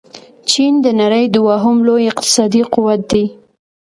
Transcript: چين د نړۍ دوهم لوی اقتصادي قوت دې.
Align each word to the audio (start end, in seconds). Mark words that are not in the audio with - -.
چين 0.49 0.73
د 0.85 0.87
نړۍ 1.01 1.25
دوهم 1.35 1.75
لوی 1.87 2.03
اقتصادي 2.11 2.61
قوت 2.73 3.01
دې. 3.11 3.25